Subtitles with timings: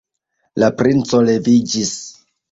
[0.61, 1.91] La princo leviĝis.